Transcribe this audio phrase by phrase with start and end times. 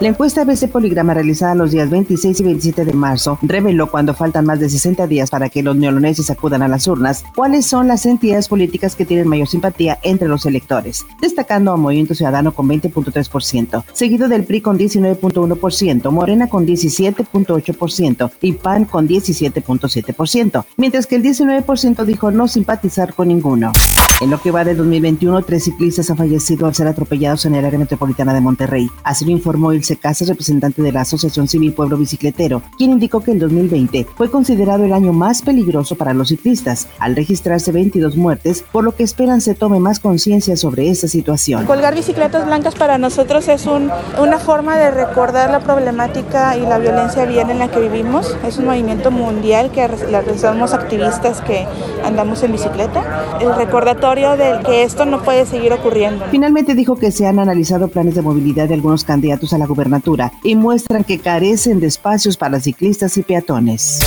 [0.00, 4.46] La encuesta ABC Poligrama realizada los días 26 y 27 de marzo reveló cuando faltan
[4.46, 8.06] más de 60 días para que los neoloneses acudan a las urnas cuáles son las
[8.06, 13.82] entidades políticas que tienen mayor simpatía entre los electores, destacando a Movimiento Ciudadano con 20.3%,
[13.92, 21.24] seguido del PRI con 19.1%, Morena con 17.8% y PAN con 17.7%, mientras que el
[21.24, 23.72] 19% dijo no simpatizar con ninguno.
[24.20, 27.64] En lo que va de 2021, tres ciclistas han fallecido al ser atropellados en el
[27.64, 28.90] área metropolitana de Monterrey.
[29.04, 33.32] Así lo informó Ilse Casas, representante de la Asociación Civil Pueblo Bicicletero, quien indicó que
[33.32, 38.64] el 2020 fue considerado el año más peligroso para los ciclistas, al registrarse 22 muertes,
[38.72, 41.66] por lo que esperan se tome más conciencia sobre esta situación.
[41.66, 46.78] Colgar bicicletas blancas para nosotros es un, una forma de recordar la problemática y la
[46.78, 48.36] violencia vial en la que vivimos.
[48.46, 51.66] Es un movimiento mundial que realizamos activistas que
[52.04, 53.38] andamos en bicicleta.
[53.40, 56.24] El recordatorio de que esto no puede seguir ocurriendo.
[56.30, 59.66] Finalmente dijo que se han analizado planes de movilidad de algunos candidatos a la
[60.42, 64.00] y muestran que carecen de espacios para ciclistas y peatones.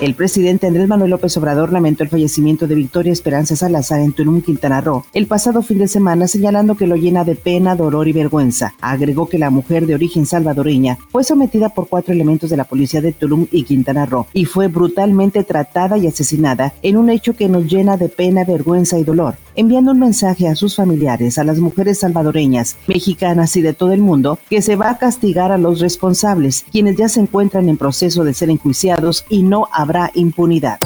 [0.00, 4.42] El presidente Andrés Manuel López Obrador lamentó el fallecimiento de Victoria Esperanza Salazar en Tulum,
[4.42, 8.12] Quintana Roo, el pasado fin de semana, señalando que lo llena de pena, dolor y
[8.12, 8.74] vergüenza.
[8.80, 13.00] Agregó que la mujer de origen salvadoreña fue sometida por cuatro elementos de la policía
[13.00, 17.48] de Tulum y Quintana Roo y fue brutalmente tratada y asesinada en un hecho que
[17.48, 21.58] nos llena de pena, vergüenza y dolor enviando un mensaje a sus familiares, a las
[21.58, 25.80] mujeres salvadoreñas, mexicanas y de todo el mundo, que se va a castigar a los
[25.80, 30.78] responsables, quienes ya se encuentran en proceso de ser enjuiciados y no habrá impunidad.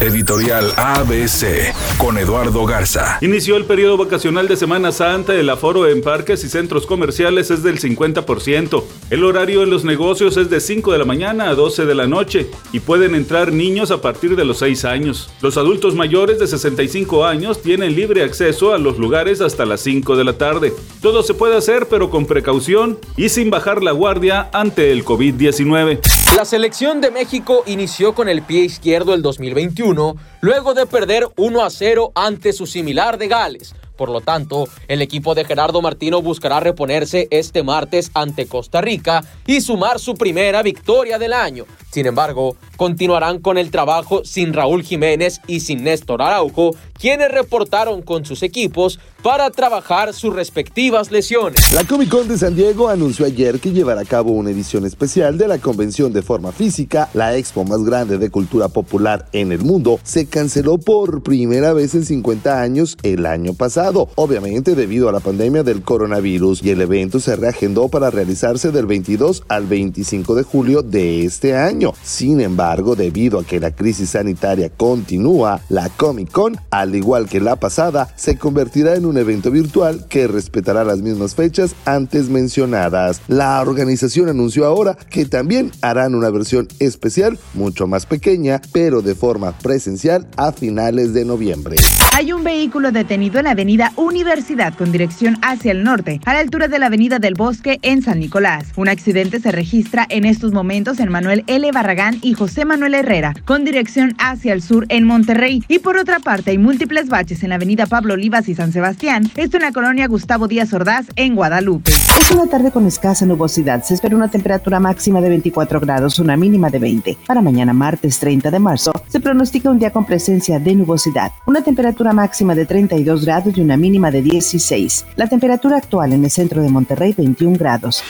[0.00, 3.18] Editorial ABC con Eduardo Garza.
[3.20, 5.34] Inició el periodo vacacional de Semana Santa.
[5.34, 8.84] El aforo en parques y centros comerciales es del 50%.
[9.10, 12.06] El horario en los negocios es de 5 de la mañana a 12 de la
[12.06, 15.30] noche y pueden entrar niños a partir de los 6 años.
[15.42, 20.16] Los adultos mayores de 65 años tienen libre acceso a los lugares hasta las 5
[20.16, 20.72] de la tarde.
[21.02, 25.98] Todo se puede hacer pero con precaución y sin bajar la guardia ante el COVID-19.
[26.36, 31.64] La selección de México inició con el pie izquierdo el 2021 luego de perder 1
[31.64, 33.74] a 0 ante su similar de Gales.
[33.98, 39.24] Por lo tanto, el equipo de Gerardo Martino buscará reponerse este martes ante Costa Rica
[39.44, 41.66] y sumar su primera victoria del año.
[41.90, 48.02] Sin embargo, continuarán con el trabajo sin Raúl Jiménez y sin Néstor Araujo, quienes reportaron
[48.02, 51.72] con sus equipos para trabajar sus respectivas lesiones.
[51.72, 55.38] La Comic Con de San Diego anunció ayer que llevará a cabo una edición especial
[55.38, 59.60] de la convención de forma física, la expo más grande de cultura popular en el
[59.60, 59.98] mundo.
[60.02, 65.20] Se canceló por primera vez en 50 años el año pasado, obviamente debido a la
[65.20, 70.42] pandemia del coronavirus, y el evento se reagendó para realizarse del 22 al 25 de
[70.42, 71.92] julio de este año.
[72.02, 77.40] Sin embargo, debido a que la crisis sanitaria continúa, la Comic Con, al igual que
[77.40, 83.22] la pasada, se convertirá en un evento virtual que respetará las mismas fechas antes mencionadas.
[83.28, 89.14] La organización anunció ahora que también harán una versión especial, mucho más pequeña, pero de
[89.14, 91.76] forma presencial a finales de noviembre.
[92.14, 93.54] Hay un vehículo detenido en la
[93.96, 98.02] Universidad con dirección hacia el norte, a la altura de la avenida del Bosque en
[98.02, 98.72] San Nicolás.
[98.76, 101.70] Un accidente se registra en estos momentos en Manuel L.
[101.70, 105.62] Barragán y José Manuel Herrera, con dirección hacia el sur en Monterrey.
[105.68, 109.30] Y por otra parte, hay múltiples baches en la avenida Pablo Olivas y San Sebastián,
[109.36, 111.92] esto en la colonia Gustavo Díaz Ordaz en Guadalupe.
[112.18, 113.84] Es una tarde con escasa nubosidad.
[113.84, 117.18] Se espera una temperatura máxima de 24 grados, una mínima de 20.
[117.26, 121.32] Para mañana martes 30 de marzo se pronostica un día con presencia de nubosidad.
[121.46, 125.06] Una temperatura máxima de 32 grados y una mínima de 16.
[125.16, 128.02] La temperatura actual en el centro de Monterrey 21 grados.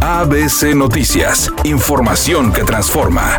[0.00, 1.50] ABC Noticias.
[1.64, 3.38] Información que transforma.